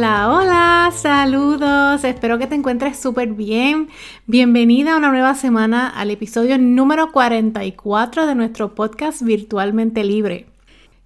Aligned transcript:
Hola, 0.00 0.30
hola, 0.30 0.92
saludos, 0.96 2.04
espero 2.04 2.38
que 2.38 2.46
te 2.46 2.54
encuentres 2.54 2.98
súper 2.98 3.34
bien. 3.34 3.90
Bienvenida 4.26 4.94
a 4.94 4.96
una 4.96 5.10
nueva 5.10 5.34
semana 5.34 5.90
al 5.90 6.10
episodio 6.10 6.56
número 6.56 7.12
44 7.12 8.26
de 8.26 8.34
nuestro 8.34 8.74
podcast 8.74 9.20
Virtualmente 9.20 10.02
Libre. 10.02 10.46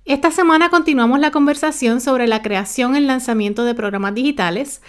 Esta 0.05 0.31
semana 0.31 0.71
continuamos 0.71 1.19
la 1.19 1.33
conversación 1.33 2.01
sobre 2.01 2.29
la 2.29 2.41
creación 2.41 2.95
y 2.95 3.01
lanzamiento 3.01 3.65
de 3.65 3.75
programas 3.75 4.15
digitales 4.15 4.81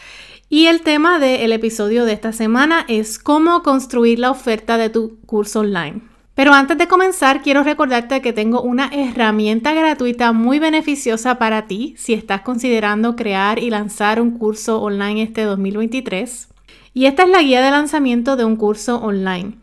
y 0.50 0.68
el 0.68 0.82
tema 0.82 1.18
del 1.18 1.52
episodio 1.52 2.06
de 2.06 2.14
esta 2.14 2.32
semana 2.32 2.86
es 2.88 3.18
cómo 3.18 3.64
construir 3.64 4.20
la 4.20 4.30
oferta 4.30 4.78
de 4.78 4.92
tu 4.92 5.18
curso 5.26 5.62
online. 5.62 6.15
Pero 6.36 6.54
antes 6.54 6.78
de 6.78 6.90
comenzar, 6.90 7.42
quiero 7.42 7.64
recordarte 7.64 8.22
que 8.22 8.34
tengo 8.34 8.62
una 8.62 8.90
herramienta 8.92 9.74
gratuita 9.74 10.34
muy 10.34 10.60
beneficiosa 10.60 11.40
para 11.40 11.66
ti 11.66 11.96
si 11.98 12.14
estás 12.14 12.42
considerando 12.42 13.16
crear 13.16 13.58
y 13.58 13.70
lanzar 13.70 14.22
un 14.22 14.32
curso 14.38 14.82
online 14.82 15.24
este 15.24 15.44
2023. 15.44 16.50
Y 16.94 17.06
esta 17.06 17.24
es 17.24 17.30
la 17.30 17.42
guía 17.42 17.62
de 17.62 17.72
lanzamiento 17.72 18.36
de 18.36 18.44
un 18.44 18.58
curso 18.58 18.98
online. 18.98 19.54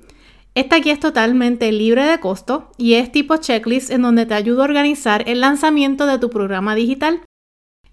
Esta 0.55 0.79
guía 0.79 0.95
es 0.95 1.01
totalmente 1.01 1.71
libre 1.73 2.05
de 2.05 2.21
costo 2.21 2.71
y 2.79 2.95
es 2.95 3.13
tipo 3.13 3.37
checklist 3.37 3.91
en 3.91 4.01
donde 4.01 4.25
te 4.25 4.35
ayudo 4.35 4.63
a 4.63 4.65
organizar 4.65 5.29
el 5.29 5.41
lanzamiento 5.41 6.07
de 6.07 6.19
tu 6.19 6.31
programa 6.31 6.75
digital. 6.75 7.21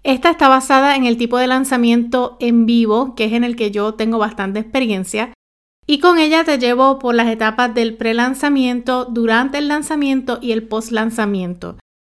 Esta 0.02 0.30
está 0.30 0.48
basada 0.48 0.96
en 0.96 1.04
el 1.04 1.18
tipo 1.18 1.36
de 1.36 1.46
lanzamiento 1.46 2.38
en 2.40 2.64
vivo, 2.64 3.14
que 3.14 3.26
es 3.26 3.32
en 3.34 3.44
el 3.44 3.56
que 3.56 3.70
yo 3.70 3.94
tengo 3.94 4.16
bastante 4.16 4.60
experiencia, 4.60 5.34
y 5.90 5.98
con 5.98 6.18
ella 6.20 6.44
te 6.44 6.56
llevo 6.56 7.00
por 7.00 7.16
las 7.16 7.26
etapas 7.26 7.74
del 7.74 7.96
pre-lanzamiento, 7.96 9.06
durante 9.06 9.58
el 9.58 9.66
lanzamiento 9.66 10.38
y 10.40 10.52
el 10.52 10.62
post-lanzamiento. 10.62 11.78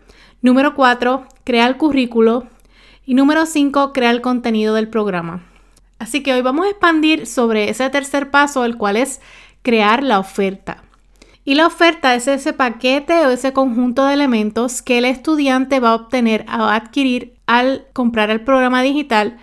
Número 0.45 0.75
cuatro, 0.75 1.25
crea 1.43 1.65
el 1.65 1.75
currículo. 1.75 2.45
Y 3.03 3.15
número 3.15 3.47
cinco, 3.47 3.93
crea 3.93 4.11
el 4.11 4.21
contenido 4.21 4.75
del 4.75 4.89
programa. 4.89 5.41
Así 5.97 6.21
que 6.21 6.33
hoy 6.33 6.43
vamos 6.43 6.67
a 6.67 6.69
expandir 6.69 7.25
sobre 7.25 7.67
ese 7.67 7.89
tercer 7.89 8.29
paso, 8.29 8.63
el 8.63 8.77
cual 8.77 8.95
es 8.95 9.21
crear 9.63 10.03
la 10.03 10.19
oferta. 10.19 10.83
Y 11.45 11.55
la 11.55 11.65
oferta 11.65 12.13
es 12.13 12.27
ese 12.27 12.53
paquete 12.53 13.25
o 13.25 13.31
ese 13.31 13.53
conjunto 13.53 14.05
de 14.05 14.13
elementos 14.13 14.83
que 14.83 14.99
el 14.99 15.05
estudiante 15.05 15.79
va 15.79 15.89
a 15.89 15.95
obtener 15.95 16.45
a 16.47 16.75
adquirir 16.75 17.33
al 17.47 17.87
comprar 17.93 18.29
el 18.29 18.41
programa 18.41 18.83
digital. 18.83 19.39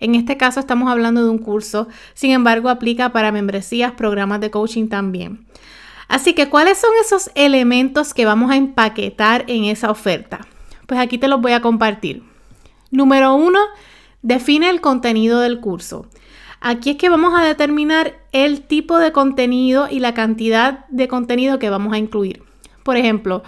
En 0.00 0.14
este 0.14 0.38
caso 0.38 0.60
estamos 0.60 0.90
hablando 0.90 1.22
de 1.22 1.28
un 1.28 1.38
curso, 1.38 1.86
sin 2.14 2.30
embargo 2.30 2.70
aplica 2.70 3.10
para 3.12 3.30
membresías, 3.30 3.92
programas 3.92 4.40
de 4.40 4.50
coaching 4.50 4.88
también. 4.88 5.44
Así 6.08 6.34
que, 6.34 6.48
¿cuáles 6.48 6.78
son 6.78 6.90
esos 7.00 7.30
elementos 7.34 8.14
que 8.14 8.24
vamos 8.24 8.50
a 8.50 8.56
empaquetar 8.56 9.44
en 9.48 9.64
esa 9.64 9.90
oferta? 9.90 10.46
Pues 10.86 11.00
aquí 11.00 11.18
te 11.18 11.28
los 11.28 11.40
voy 11.40 11.52
a 11.52 11.60
compartir. 11.60 12.22
Número 12.90 13.34
uno, 13.34 13.58
define 14.22 14.70
el 14.70 14.80
contenido 14.80 15.40
del 15.40 15.60
curso. 15.60 16.06
Aquí 16.60 16.90
es 16.90 16.96
que 16.96 17.08
vamos 17.08 17.34
a 17.38 17.44
determinar 17.44 18.14
el 18.32 18.62
tipo 18.62 18.98
de 18.98 19.12
contenido 19.12 19.88
y 19.90 20.00
la 20.00 20.14
cantidad 20.14 20.86
de 20.88 21.08
contenido 21.08 21.58
que 21.58 21.70
vamos 21.70 21.92
a 21.92 21.98
incluir. 21.98 22.42
Por 22.82 22.96
ejemplo, 22.96 23.42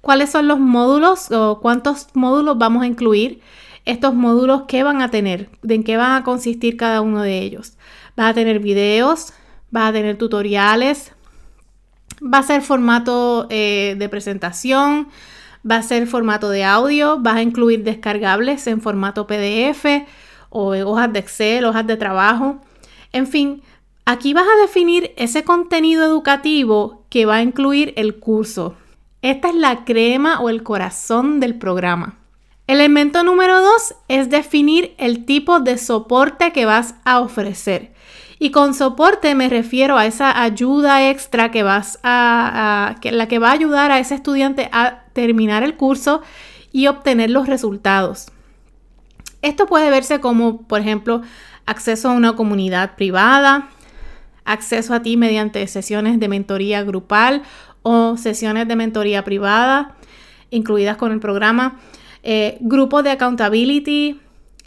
cuáles 0.00 0.30
son 0.30 0.48
los 0.48 0.60
módulos 0.60 1.30
o 1.30 1.60
cuántos 1.60 2.08
módulos 2.14 2.58
vamos 2.58 2.82
a 2.82 2.86
incluir. 2.86 3.40
Estos 3.84 4.14
módulos, 4.14 4.62
¿qué 4.66 4.82
van 4.82 5.02
a 5.02 5.10
tener? 5.10 5.50
¿De 5.62 5.74
en 5.74 5.84
qué 5.84 5.96
van 5.96 6.12
a 6.12 6.24
consistir 6.24 6.76
cada 6.76 7.00
uno 7.00 7.20
de 7.20 7.40
ellos? 7.40 7.76
Va 8.18 8.28
a 8.28 8.34
tener 8.34 8.60
videos, 8.60 9.34
va 9.74 9.88
a 9.88 9.92
tener 9.92 10.16
tutoriales, 10.16 11.12
va 12.24 12.38
a 12.38 12.42
ser 12.42 12.62
formato 12.62 13.46
eh, 13.50 13.96
de 13.98 14.08
presentación, 14.08 15.08
va 15.68 15.76
a 15.76 15.82
ser 15.82 16.06
formato 16.06 16.48
de 16.48 16.64
audio, 16.64 17.22
va 17.22 17.34
a 17.34 17.42
incluir 17.42 17.84
descargables 17.84 18.66
en 18.66 18.80
formato 18.80 19.26
PDF, 19.26 20.06
o 20.50 20.68
hojas 20.68 21.12
de 21.12 21.18
Excel, 21.18 21.64
hojas 21.64 21.86
de 21.86 21.96
trabajo. 21.96 22.60
En 23.12 23.26
fin, 23.26 23.62
aquí 24.04 24.32
vas 24.34 24.46
a 24.46 24.62
definir 24.62 25.12
ese 25.16 25.44
contenido 25.44 26.04
educativo 26.04 27.04
que 27.08 27.26
va 27.26 27.36
a 27.36 27.42
incluir 27.42 27.92
el 27.96 28.16
curso. 28.16 28.76
Esta 29.20 29.48
es 29.48 29.54
la 29.54 29.84
crema 29.84 30.40
o 30.40 30.50
el 30.50 30.62
corazón 30.62 31.40
del 31.40 31.58
programa. 31.58 32.18
Elemento 32.66 33.24
número 33.24 33.60
dos 33.60 33.94
es 34.08 34.30
definir 34.30 34.94
el 34.98 35.24
tipo 35.24 35.60
de 35.60 35.76
soporte 35.76 36.52
que 36.52 36.66
vas 36.66 36.94
a 37.04 37.20
ofrecer. 37.20 37.93
Y 38.44 38.50
con 38.50 38.74
soporte 38.74 39.34
me 39.34 39.48
refiero 39.48 39.96
a 39.96 40.04
esa 40.04 40.42
ayuda 40.42 41.08
extra 41.08 41.50
que 41.50 41.62
vas 41.62 41.98
a, 42.02 42.96
que, 43.00 43.10
la 43.10 43.26
que 43.26 43.38
va 43.38 43.48
a 43.48 43.52
ayudar 43.52 43.90
a 43.90 43.98
ese 43.98 44.16
estudiante 44.16 44.68
a 44.70 45.04
terminar 45.14 45.62
el 45.62 45.78
curso 45.78 46.20
y 46.70 46.86
obtener 46.88 47.30
los 47.30 47.46
resultados. 47.46 48.26
Esto 49.40 49.64
puede 49.64 49.88
verse 49.88 50.20
como, 50.20 50.60
por 50.60 50.82
ejemplo, 50.82 51.22
acceso 51.64 52.10
a 52.10 52.12
una 52.12 52.36
comunidad 52.36 52.96
privada, 52.96 53.70
acceso 54.44 54.92
a 54.92 55.00
ti 55.00 55.16
mediante 55.16 55.66
sesiones 55.66 56.20
de 56.20 56.28
mentoría 56.28 56.82
grupal 56.82 57.44
o 57.80 58.18
sesiones 58.18 58.68
de 58.68 58.76
mentoría 58.76 59.24
privada 59.24 59.96
incluidas 60.50 60.98
con 60.98 61.12
el 61.12 61.18
programa, 61.18 61.80
eh, 62.22 62.58
grupos 62.60 63.04
de 63.04 63.12
accountability. 63.12 64.20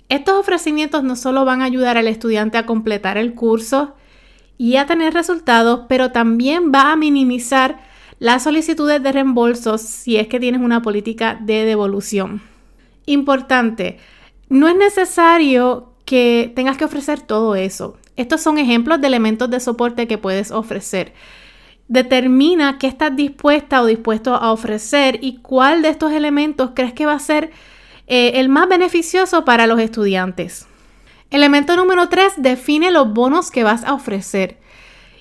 Estos 0.09 0.35
ofrecimientos 0.35 1.03
no 1.03 1.15
solo 1.15 1.43
van 1.43 1.61
a 1.61 1.65
ayudar 1.65 1.97
al 1.97 2.07
estudiante 2.07 2.57
a 2.57 2.65
completar 2.65 3.17
el 3.17 3.33
curso 3.33 3.95
y 4.57 4.77
a 4.77 4.85
tener 4.85 5.13
resultados, 5.13 5.81
pero 5.89 6.11
también 6.11 6.71
va 6.73 6.91
a 6.91 6.95
minimizar 6.95 7.79
las 8.19 8.43
solicitudes 8.43 9.03
de 9.03 9.11
reembolsos 9.11 9.81
si 9.81 10.17
es 10.17 10.27
que 10.27 10.39
tienes 10.39 10.61
una 10.61 10.81
política 10.81 11.37
de 11.39 11.65
devolución. 11.65 12.41
Importante, 13.05 13.97
no 14.49 14.67
es 14.67 14.75
necesario 14.75 15.93
que 16.05 16.51
tengas 16.55 16.77
que 16.77 16.85
ofrecer 16.85 17.21
todo 17.21 17.55
eso. 17.55 17.97
Estos 18.15 18.41
son 18.41 18.57
ejemplos 18.57 18.99
de 19.01 19.07
elementos 19.07 19.49
de 19.49 19.59
soporte 19.59 20.07
que 20.07 20.17
puedes 20.17 20.51
ofrecer. 20.51 21.13
Determina 21.89 22.77
qué 22.79 22.87
estás 22.87 23.15
dispuesta 23.15 23.81
o 23.81 23.85
dispuesto 23.85 24.33
a 24.33 24.51
ofrecer 24.51 25.19
y 25.21 25.37
cuál 25.37 25.81
de 25.81 25.89
estos 25.89 26.11
elementos 26.11 26.71
crees 26.73 26.93
que 26.93 27.05
va 27.05 27.13
a 27.13 27.19
ser 27.19 27.51
eh, 28.07 28.33
el 28.35 28.49
más 28.49 28.67
beneficioso 28.67 29.45
para 29.45 29.67
los 29.67 29.79
estudiantes. 29.79 30.67
Elemento 31.29 31.75
número 31.75 32.07
3, 32.07 32.35
define 32.37 32.89
los 32.89 33.13
bonos 33.13 33.51
que 33.51 33.63
vas 33.63 33.83
a 33.83 33.93
ofrecer. 33.93 34.57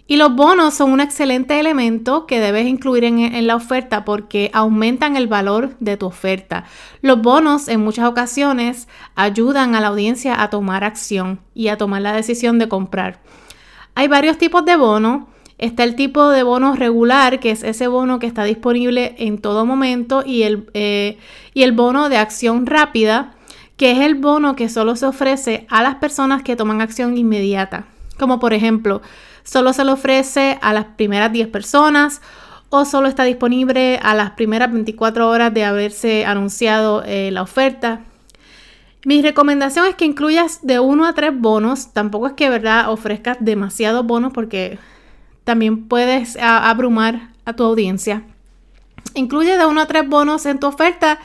Y 0.09 0.17
los 0.17 0.37
bonos 0.37 0.75
son 0.75 0.93
un 0.93 1.01
excelente 1.01 1.59
elemento 1.59 2.27
que 2.27 2.39
debes 2.39 2.67
incluir 2.67 3.03
en, 3.03 3.47
la 3.49 3.57
oferta 3.57 4.05
porque 4.05 4.53
aumentan 4.55 5.17
el 5.17 5.27
valor 5.27 5.77
de 5.81 5.97
tu 5.97 6.07
oferta. 6.07 6.65
Los 7.03 7.21
bonos 7.21 7.67
en 7.67 7.81
muchas 7.81 8.07
ocasiones 8.07 8.87
ayudan 9.17 9.75
a 9.75 9.81
la 9.81 9.89
audiencia 9.89 10.41
a 10.41 10.49
tomar 10.49 10.85
acción 10.85 11.41
y 11.55 11.69
a 11.69 11.77
tomar 11.77 12.03
la 12.03 12.13
decisión 12.13 12.61
de 12.61 12.69
comprar. 12.69 13.21
Hay 13.97 14.07
varios 14.07 14.39
tipos 14.39 14.65
de 14.65 14.77
bonos. 14.77 15.25
Está 15.59 15.85
el 15.85 15.97
tipo 15.97 16.29
de 16.29 16.43
bono 16.43 16.75
regular, 16.75 17.41
que 17.41 17.51
es 17.51 17.63
ese 17.63 17.89
bono 17.89 18.19
que 18.19 18.27
está 18.27 18.45
disponible 18.45 19.15
en 19.19 19.39
todo 19.39 19.65
momento, 19.65 20.23
y 20.25 20.43
el, 20.43 20.69
eh, 20.75 21.19
y 21.55 21.63
el 21.63 21.73
bono 21.73 22.09
de 22.09 22.19
acción 22.19 22.67
rápida, 22.67 23.35
que 23.77 23.93
es 23.93 23.99
el 24.01 24.15
bono 24.17 24.57
que 24.57 24.69
solo 24.69 24.97
se 24.97 25.07
ofrece 25.07 25.67
a 25.71 25.83
las 25.83 25.97
personas 25.97 26.43
que 26.43 26.57
toman 26.57 26.81
acción 26.81 27.17
inmediata. 27.17 27.87
Como 28.19 28.39
por 28.39 28.53
ejemplo, 28.53 29.03
solo 29.45 29.73
se 29.73 29.85
le 29.85 29.93
ofrece 29.93 30.59
a 30.61 30.73
las 30.73 30.87
primeras 30.97 31.33
10 31.33 31.49
personas 31.49 32.21
o 32.69 32.85
solo 32.85 33.09
está 33.09 33.25
disponible 33.25 33.99
a 34.03 34.15
las 34.15 34.33
primeras 34.33 34.73
24 34.73 35.29
horas 35.29 35.55
de 35.55 35.65
haberse 35.65 36.25
anunciado 36.25 37.03
eh, 37.05 37.31
la 37.31 37.43
oferta. 37.43 38.01
Mi 39.05 39.23
recomendación 39.23 39.87
es 39.87 39.95
que 39.95 40.05
incluyas 40.05 40.67
de 40.67 40.81
1 40.81 41.07
a 41.07 41.13
3 41.13 41.39
bonos. 41.39 41.93
Tampoco 41.93 42.27
es 42.27 42.33
que 42.33 42.51
verdad 42.51 42.91
ofrezcas 42.91 43.37
demasiados 43.41 44.05
bonos 44.05 44.33
porque 44.33 44.79
también 45.47 45.87
puedes 45.87 46.37
abrumar 46.37 47.29
a 47.45 47.53
tu 47.53 47.63
audiencia. 47.63 48.25
Incluye 49.15 49.57
de 49.57 49.65
1 49.65 49.81
a 49.81 49.87
3 49.87 50.09
bonos 50.09 50.45
en 50.45 50.59
tu 50.59 50.67
oferta 50.67 51.21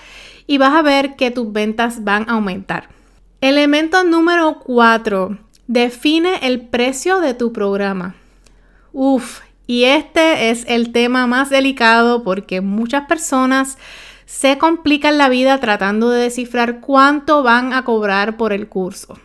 y 0.45 0.59
vas 0.59 0.75
a 0.75 0.83
ver 0.83 1.15
que 1.15 1.31
tus 1.31 1.51
ventas 1.51 2.03
van 2.03 2.29
a 2.29 2.33
aumentar. 2.33 2.89
Elemento 3.41 4.03
número 4.03 4.59
4 4.59 5.39
Define 5.65 6.35
el 6.43 6.61
precio 6.61 7.19
de 7.19 7.33
tu 7.33 7.51
programa. 7.51 8.13
Uf, 8.93 9.39
y 9.65 9.85
este 9.85 10.51
es 10.51 10.65
el 10.67 10.91
tema 10.91 11.25
más 11.25 11.49
delicado 11.49 12.23
porque 12.23 12.61
muchas 12.61 13.07
personas 13.07 13.79
se 14.27 14.59
complican 14.59 15.17
la 15.17 15.29
vida 15.29 15.59
tratando 15.59 16.11
de 16.11 16.23
descifrar 16.23 16.79
cuánto 16.79 17.41
van 17.41 17.73
a 17.73 17.85
cobrar 17.85 18.37
por 18.37 18.53
el 18.53 18.67
curso. 18.67 19.17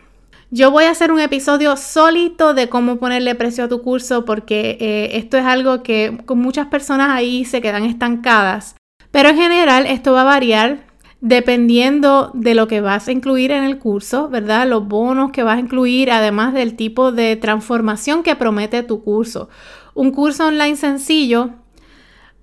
Yo 0.53 0.71
voy 0.71 0.85
a 0.85 0.91
hacer 0.91 1.11
un 1.11 1.19
episodio 1.19 1.77
solito 1.77 2.55
de 2.55 2.69
cómo 2.69 2.99
ponerle 2.99 3.35
precio 3.35 3.65
a 3.65 3.69
tu 3.69 3.83
curso 3.83 4.25
porque 4.25 4.79
eh, 4.81 5.17
esto 5.17 5.37
es 5.37 5.45
algo 5.45 5.83
que 5.83 6.21
con 6.25 6.39
muchas 6.39 6.69
personas 6.69 7.11
ahí 7.11 7.45
se 7.45 7.61
quedan 7.61 7.83
estancadas. 7.83 8.77
Pero 9.11 9.31
en 9.31 9.37
general 9.37 9.87
esto 9.87 10.13
va 10.13 10.21
a 10.21 10.25
variar 10.25 10.87
dependiendo 11.21 12.31
de 12.33 12.55
lo 12.55 12.69
que 12.69 12.81
vas 12.81 13.09
a 13.09 13.13
incluir 13.13 13.51
en 13.51 13.65
el 13.65 13.79
curso, 13.79 14.29
¿verdad? 14.29 14.69
Los 14.69 14.87
bonos 14.87 15.33
que 15.33 15.43
vas 15.43 15.57
a 15.57 15.61
incluir, 15.61 16.13
además 16.13 16.55
del 16.55 16.77
tipo 16.77 17.11
de 17.11 17.35
transformación 17.35 18.23
que 18.23 18.37
promete 18.37 18.85
tu 18.85 19.03
curso. 19.03 19.49
Un 19.95 20.13
curso 20.13 20.47
online 20.47 20.77
sencillo 20.77 21.51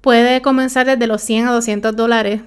puede 0.01 0.41
comenzar 0.41 0.87
desde 0.87 1.07
los 1.07 1.21
100 1.21 1.47
a 1.47 1.51
200 1.53 1.95
dólares, 1.95 2.41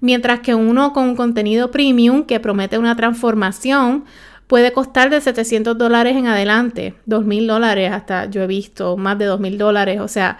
mientras 0.00 0.40
que 0.40 0.54
uno 0.54 0.92
con 0.92 1.04
un 1.04 1.16
contenido 1.16 1.70
premium 1.70 2.24
que 2.24 2.40
promete 2.40 2.76
una 2.76 2.96
transformación 2.96 4.04
puede 4.50 4.72
costar 4.72 5.10
de 5.10 5.20
700 5.20 5.78
dólares 5.78 6.16
en 6.16 6.26
adelante, 6.26 6.94
2.000 7.06 7.46
dólares 7.46 7.92
hasta 7.92 8.28
yo 8.28 8.42
he 8.42 8.48
visto 8.48 8.96
más 8.96 9.16
de 9.16 9.30
2.000 9.30 9.56
dólares, 9.56 10.00
o 10.00 10.08
sea, 10.08 10.38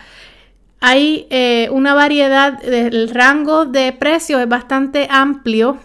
hay 0.80 1.28
eh, 1.30 1.68
una 1.70 1.94
variedad, 1.94 2.60
el 2.64 3.08
rango 3.10 3.66
de 3.66 3.92
precios 3.92 4.40
es 4.40 4.48
bastante 4.48 5.06
amplio. 5.10 5.78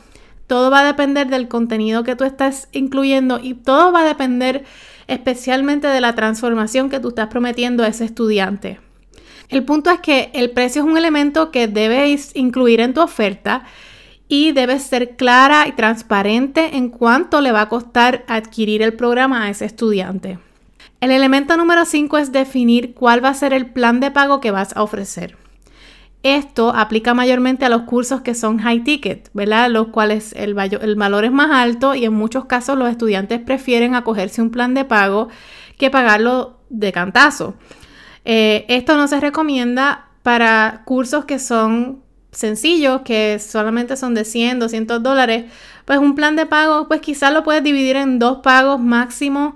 Todo 0.48 0.72
va 0.72 0.80
a 0.80 0.86
depender 0.86 1.28
del 1.28 1.48
contenido 1.48 2.04
que 2.04 2.16
tú 2.16 2.24
estás 2.24 2.68
incluyendo 2.72 3.40
y 3.44 3.54
todo 3.54 3.92
va 3.92 4.02
a 4.02 4.08
depender 4.08 4.64
especialmente 5.06 5.88
de 5.88 6.02
la 6.02 6.16
transformación 6.16 6.90
que 6.90 7.00
tú 7.00 7.10
estás 7.10 7.28
prometiendo 7.28 7.84
a 7.84 7.88
ese 7.90 8.06
estudiante. 8.06 8.80
El 9.50 9.66
punto 9.66 9.92
es 9.92 10.00
que 10.00 10.32
el 10.34 10.50
precio 10.50 10.82
es 10.82 10.88
un 10.88 10.98
elemento 10.98 11.52
que 11.52 11.68
debes 11.68 12.36
incluir 12.36 12.80
en 12.80 12.96
tu 12.96 13.02
oferta 13.02 13.66
y 14.28 14.52
debes 14.52 14.84
ser 14.84 15.16
clara 15.16 15.68
y 15.68 15.74
transparente 15.74 16.78
en 16.78 16.90
cuánto 16.90 17.42
le 17.42 17.52
va 17.52 17.62
a 17.62 17.70
costar 17.70 18.26
adquirir 18.28 18.82
el 18.82 18.94
programa 18.94 19.44
a 19.44 19.50
ese 19.50 19.66
estudiante. 19.66 20.40
El 21.02 21.12
elemento 21.12 21.58
número 21.58 21.86
5 21.86 22.18
es 22.18 22.32
definir 22.32 22.94
cuál 22.96 23.24
va 23.24 23.30
a 23.30 23.34
ser 23.34 23.54
el 23.54 23.68
plan 23.68 24.00
de 24.00 24.12
pago 24.12 24.40
que 24.40 24.52
vas 24.52 24.76
a 24.76 24.82
ofrecer. 24.82 25.38
Esto 26.24 26.74
aplica 26.76 27.14
mayormente 27.14 27.66
a 27.66 27.70
los 27.70 27.84
cursos 27.84 28.22
que 28.22 28.34
son 28.34 28.58
high 28.58 28.84
ticket, 28.84 29.30
¿verdad? 29.34 29.70
Los 29.70 29.90
cuales 29.90 30.34
el, 30.36 30.56
valor 30.56 31.24
es 31.24 31.32
más 31.32 31.52
alto 31.52 31.94
y 31.94 32.06
en 32.06 32.14
muchos 32.14 32.46
casos 32.46 32.76
los 32.80 32.90
estudiantes 32.90 33.40
prefieren 33.40 33.94
acogerse 33.94 34.42
un 34.42 34.50
plan 34.50 34.74
de 34.74 34.86
pago 34.86 35.28
que 35.78 35.92
pagarlo 35.92 36.62
de 36.70 36.92
cantazo. 36.92 37.54
Eh, 38.24 38.66
esto 38.70 38.98
no 38.98 39.08
se 39.08 39.20
recomienda 39.20 40.08
para 40.24 40.82
cursos 40.86 41.26
que 41.26 41.38
son 41.38 42.02
sencillos, 42.36 43.02
que 43.02 43.40
solamente 43.40 43.98
son 43.98 44.14
de 44.14 44.26
100, 44.26 44.60
200 44.60 45.02
dólares. 45.02 45.46
Pues 45.86 46.00
un 46.00 46.16
plan 46.16 46.36
de 46.36 46.46
pago, 46.46 46.88
pues 46.88 47.02
quizás 47.02 47.34
lo 47.34 47.44
puedes 47.44 47.64
dividir 47.64 47.96
en 47.96 48.20
dos 48.20 48.40
pagos 48.44 48.80
máximo 48.80 49.56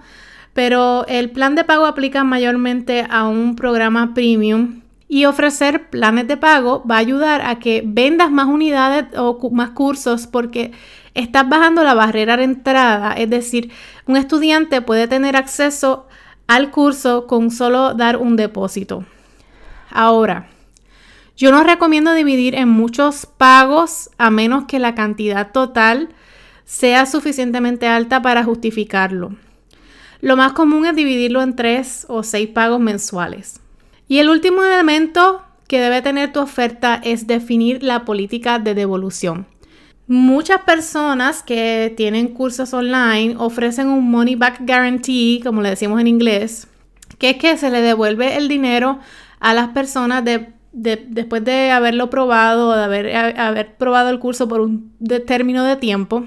pero 0.53 1.05
el 1.07 1.31
plan 1.31 1.55
de 1.55 1.63
pago 1.63 1.85
aplica 1.85 2.25
mayormente 2.25 3.05
a 3.09 3.29
un 3.29 3.55
programa 3.55 4.13
premium 4.13 4.81
y 5.07 5.23
ofrecer 5.23 5.89
planes 5.89 6.27
de 6.27 6.35
pago 6.35 6.83
va 6.85 6.95
a 6.95 6.99
ayudar 6.99 7.41
a 7.41 7.59
que 7.59 7.81
vendas 7.85 8.29
más 8.29 8.47
unidades 8.47 9.05
o 9.17 9.39
más 9.51 9.69
cursos 9.69 10.27
porque 10.27 10.73
estás 11.13 11.47
bajando 11.47 11.83
la 11.83 11.93
barrera 11.93 12.35
de 12.35 12.43
entrada, 12.43 13.13
es 13.13 13.29
decir, 13.29 13.71
un 14.05 14.17
estudiante 14.17 14.81
puede 14.81 15.07
tener 15.07 15.35
acceso 15.35 16.07
al 16.47 16.71
curso 16.71 17.25
con 17.25 17.51
solo 17.51 17.93
dar 17.93 18.17
un 18.17 18.35
depósito. 18.35 19.05
Ahora, 19.89 20.49
yo 21.39 21.53
no 21.53 21.63
recomiendo 21.63 22.11
dividir 22.11 22.53
en 22.53 22.67
muchos 22.67 23.25
pagos 23.25 24.09
a 24.17 24.29
menos 24.29 24.65
que 24.65 24.77
la 24.77 24.93
cantidad 24.93 25.53
total 25.53 26.09
sea 26.65 27.05
suficientemente 27.05 27.87
alta 27.87 28.21
para 28.21 28.43
justificarlo. 28.43 29.37
Lo 30.19 30.35
más 30.35 30.51
común 30.51 30.85
es 30.85 30.97
dividirlo 30.97 31.41
en 31.41 31.55
tres 31.55 32.05
o 32.09 32.23
seis 32.23 32.49
pagos 32.49 32.81
mensuales. 32.81 33.61
Y 34.09 34.17
el 34.17 34.29
último 34.29 34.65
elemento 34.65 35.41
que 35.69 35.79
debe 35.79 36.01
tener 36.01 36.33
tu 36.33 36.41
oferta 36.41 36.99
es 37.01 37.25
definir 37.25 37.83
la 37.83 38.03
política 38.03 38.59
de 38.59 38.73
devolución. 38.73 39.47
Muchas 40.07 40.63
personas 40.63 41.41
que 41.41 41.93
tienen 41.95 42.27
cursos 42.33 42.73
online 42.73 43.35
ofrecen 43.37 43.87
un 43.87 44.11
money 44.11 44.35
back 44.35 44.59
guarantee, 44.67 45.39
como 45.41 45.61
le 45.61 45.69
decimos 45.69 46.01
en 46.01 46.07
inglés, 46.07 46.67
que 47.17 47.29
es 47.29 47.37
que 47.37 47.55
se 47.55 47.69
le 47.69 47.79
devuelve 47.79 48.35
el 48.35 48.49
dinero 48.49 48.99
a 49.39 49.53
las 49.53 49.69
personas 49.69 50.25
después 50.71 51.43
de 51.43 51.71
haberlo 51.71 52.09
probado, 52.09 52.75
de 52.75 52.83
haber, 52.83 53.75
probado 53.77 54.09
el 54.09 54.19
curso 54.19 54.47
por 54.47 54.61
un 54.61 54.93
término 55.25 55.63
de 55.63 55.75
tiempo. 55.75 56.25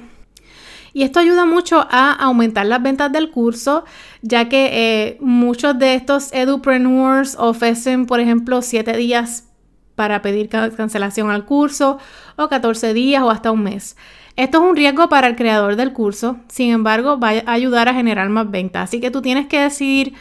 Y 0.95 1.05
esto 1.05 1.21
ayuda 1.21 1.47
mucho 1.47 1.87
a 1.91 2.13
aumentar 2.13 2.67
las 2.67 2.83
ventas 2.83 3.11
del 3.11 3.31
curso, 3.31 3.85
ya 4.21 4.49
que 4.49 4.71
eh, 4.73 5.19
muchos 5.21 5.79
de 5.79 5.95
estos 5.95 6.33
edupreneurs 6.33 7.37
ofrecen, 7.39 8.07
por 8.07 8.21
ejemplo, 8.21 8.61
7 8.61 8.95
días 8.97 9.49
para 9.95 10.23
pedir 10.23 10.49
cancelación 10.49 11.31
al 11.31 11.45
curso 11.45 11.99
o 12.37 12.49
14 12.49 12.93
días 12.95 13.23
o 13.23 13.31
hasta 13.31 13.51
un 13.53 13.63
mes. 13.63 13.97
Esto 14.37 14.59
es 14.59 14.71
un 14.71 14.77
riesgo 14.77 15.09
para 15.09 15.27
el 15.27 15.37
creador 15.37 15.77
del 15.77 15.93
curso, 15.93 16.39
sin 16.49 16.71
embargo 16.71 17.19
va 17.19 17.31
a 17.31 17.53
ayudar 17.53 17.89
a 17.89 17.95
generar 17.95 18.29
más 18.31 18.51
ventas, 18.51 18.85
así 18.85 19.01
que 19.01 19.11
tú 19.11 19.21
tienes 19.21 19.47
que 19.47 19.61
decidir 19.61 20.15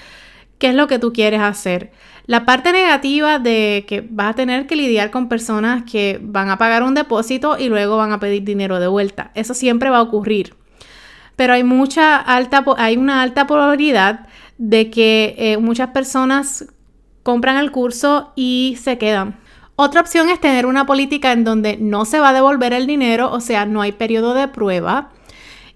qué 0.62 0.70
es 0.70 0.76
lo 0.76 0.88
que 0.88 0.98
tú 0.98 1.12
quieres 1.12 1.42
hacer. 1.42 1.92
La 2.26 2.46
parte 2.46 2.72
negativa 2.72 3.38
de 3.38 3.84
que 3.86 4.08
vas 4.10 4.30
a 4.30 4.36
tener 4.36 4.66
que 4.66 4.78
lidiar 4.78 5.12
con 5.12 5.28
personas 5.28 5.84
que 5.84 6.20
van 6.22 6.50
a 6.50 6.58
pagar 6.58 6.84
un 6.84 6.94
depósito 6.94 7.58
y 7.60 7.68
luego 7.68 7.98
van 7.98 8.14
a 8.14 8.22
pedir 8.22 8.46
dinero 8.46 8.80
de 8.80 8.88
vuelta. 8.88 9.32
Eso 9.36 9.54
siempre 9.54 9.90
va 9.90 9.98
a 9.98 10.04
ocurrir 10.04 10.56
pero 11.42 11.54
hay 11.54 11.64
mucha 11.64 12.18
alta, 12.18 12.64
hay 12.78 12.98
una 12.98 13.24
alta 13.24 13.48
probabilidad 13.48 14.28
de 14.60 14.92
que 14.92 15.34
eh, 15.40 15.58
muchas 15.58 15.90
personas 15.90 16.68
compran 17.24 17.58
el 17.58 17.72
curso 17.72 18.32
y 18.36 18.78
se 18.80 19.00
quedan. 19.00 19.40
Otra 19.76 20.02
opción 20.02 20.30
es 20.30 20.40
tener 20.40 20.68
una 20.68 20.86
política 20.86 21.32
en 21.32 21.44
donde 21.44 21.78
no 21.78 22.06
se 22.06 22.20
va 22.20 22.30
a 22.30 22.34
devolver 22.34 22.74
el 22.74 22.86
dinero, 22.86 23.32
o 23.32 23.40
sea, 23.40 23.66
no 23.66 23.82
hay 23.82 23.92
periodo 23.92 24.36
de 24.36 24.50
prueba. 24.50 25.10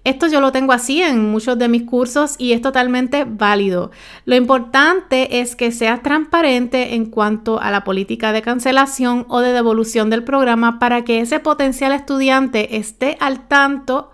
Esto 0.06 0.28
yo 0.28 0.40
lo 0.40 0.52
tengo 0.52 0.72
así 0.72 1.02
en 1.02 1.32
muchos 1.32 1.58
de 1.58 1.66
mis 1.66 1.82
cursos 1.82 2.36
y 2.38 2.52
es 2.52 2.62
totalmente 2.62 3.26
válido. 3.28 3.90
Lo 4.24 4.36
importante 4.36 5.40
es 5.40 5.56
que 5.56 5.72
seas 5.72 6.00
transparente 6.00 6.94
en 6.94 7.06
cuanto 7.06 7.60
a 7.60 7.72
la 7.72 7.82
política 7.82 8.30
de 8.30 8.40
cancelación 8.40 9.26
o 9.28 9.40
de 9.40 9.52
devolución 9.52 10.08
del 10.08 10.22
programa 10.22 10.78
para 10.78 11.02
que 11.02 11.18
ese 11.18 11.40
potencial 11.40 11.90
estudiante 11.90 12.76
esté 12.76 13.16
al 13.18 13.48
tanto 13.48 14.12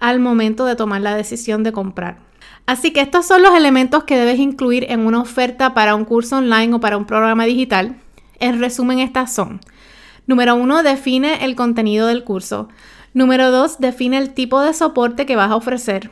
al 0.00 0.20
momento 0.20 0.66
de 0.66 0.76
tomar 0.76 1.00
la 1.00 1.14
decisión 1.14 1.62
de 1.62 1.72
comprar. 1.72 2.18
Así 2.66 2.92
que 2.92 3.00
estos 3.00 3.24
son 3.24 3.42
los 3.42 3.54
elementos 3.54 4.04
que 4.04 4.18
debes 4.18 4.38
incluir 4.38 4.84
en 4.90 5.00
una 5.00 5.22
oferta 5.22 5.72
para 5.72 5.94
un 5.94 6.04
curso 6.04 6.36
online 6.36 6.74
o 6.74 6.80
para 6.80 6.98
un 6.98 7.06
programa 7.06 7.46
digital. 7.46 7.96
En 8.38 8.60
resumen, 8.60 8.98
estas 8.98 9.32
son. 9.32 9.62
Número 10.26 10.54
uno, 10.56 10.82
define 10.82 11.42
el 11.46 11.56
contenido 11.56 12.06
del 12.06 12.22
curso. 12.22 12.68
Número 13.14 13.50
dos, 13.50 13.78
define 13.78 14.18
el 14.18 14.32
tipo 14.34 14.60
de 14.60 14.74
soporte 14.74 15.26
que 15.26 15.36
vas 15.36 15.50
a 15.50 15.56
ofrecer. 15.56 16.10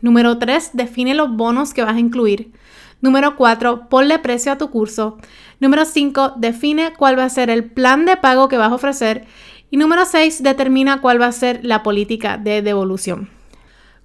Número 0.00 0.38
tres, 0.38 0.70
define 0.72 1.14
los 1.14 1.34
bonos 1.34 1.72
que 1.72 1.82
vas 1.82 1.96
a 1.96 2.00
incluir. 2.00 2.52
Número 3.00 3.36
4, 3.36 3.88
ponle 3.88 4.18
precio 4.18 4.52
a 4.52 4.58
tu 4.58 4.70
curso. 4.70 5.18
Número 5.60 5.84
5, 5.84 6.34
define 6.36 6.94
cuál 6.94 7.18
va 7.18 7.24
a 7.24 7.30
ser 7.30 7.50
el 7.50 7.64
plan 7.64 8.06
de 8.06 8.16
pago 8.16 8.48
que 8.48 8.56
vas 8.56 8.72
a 8.72 8.74
ofrecer. 8.74 9.26
Y 9.70 9.76
número 9.76 10.04
6, 10.04 10.42
determina 10.42 11.00
cuál 11.00 11.20
va 11.20 11.26
a 11.26 11.32
ser 11.32 11.60
la 11.62 11.82
política 11.82 12.38
de 12.38 12.62
devolución. 12.62 13.28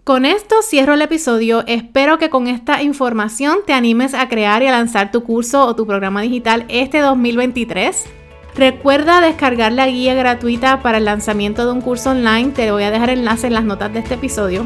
Con 0.04 0.26
esto 0.26 0.56
cierro 0.62 0.96
el 0.96 1.02
episodio. 1.02 1.64
Espero 1.68 2.18
que 2.18 2.30
con 2.30 2.48
esta 2.48 2.82
información 2.82 3.60
te 3.66 3.74
animes 3.74 4.14
a 4.14 4.28
crear 4.28 4.64
y 4.64 4.68
a 4.68 4.72
lanzar 4.72 5.12
tu 5.12 5.24
curso 5.24 5.66
o 5.66 5.76
tu 5.76 5.86
programa 5.86 6.22
digital 6.22 6.66
este 6.68 7.00
2023. 7.00 8.21
Recuerda 8.56 9.22
descargar 9.22 9.72
la 9.72 9.88
guía 9.88 10.14
gratuita 10.14 10.82
para 10.82 10.98
el 10.98 11.06
lanzamiento 11.06 11.66
de 11.66 11.72
un 11.72 11.82
curso 11.82 12.12
online. 12.12 12.52
Te 12.52 12.72
voy 12.72 12.84
a 12.84 12.92
dejar 12.92 13.10
enlace 13.10 13.48
en 13.48 13.54
las 13.54 13.64
notas 13.64 13.94
de 13.94 14.00
este 14.00 14.16
episodio. 14.16 14.66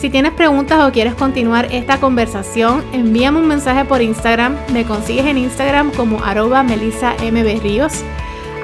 Si 0.00 0.10
tienes 0.10 0.32
preguntas 0.32 0.86
o 0.86 0.92
quieres 0.92 1.14
continuar 1.14 1.68
esta 1.70 1.98
conversación, 1.98 2.84
envíame 2.92 3.38
un 3.38 3.46
mensaje 3.46 3.84
por 3.84 4.02
Instagram. 4.02 4.56
Me 4.72 4.84
consigues 4.84 5.26
en 5.26 5.38
Instagram 5.38 5.92
como 5.92 6.22
arroba 6.22 6.64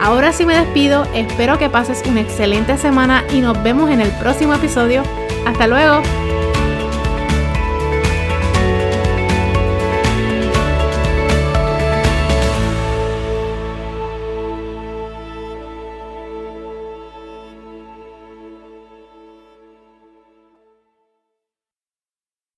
Ahora 0.03 0.33
sí 0.33 0.47
me 0.47 0.57
despido, 0.57 1.07
espero 1.15 1.59
que 1.59 1.69
pases 1.69 2.03
una 2.07 2.23
excelente 2.23 2.77
semana 2.79 3.23
y 3.33 3.41
nos 3.41 3.63
vemos 3.63 3.91
en 3.91 4.01
el 4.01 4.11
próximo 4.13 4.55
episodio. 4.55 5.03
Hasta 5.47 5.67
luego. 5.67 6.03